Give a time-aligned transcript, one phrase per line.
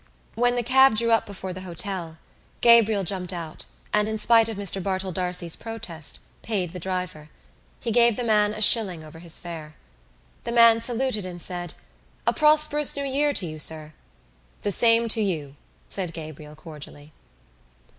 [0.33, 2.17] When the cab drew up before the hotel,
[2.61, 7.29] Gabriel jumped out and, in spite of Mr Bartell D'Arcy's protest, paid the driver.
[7.79, 9.75] He gave the man a shilling over his fare.
[10.43, 11.75] The man saluted and said:
[12.25, 13.93] "A prosperous New Year to you, sir."
[14.63, 15.55] "The same to you,"
[15.87, 17.13] said Gabriel cordially.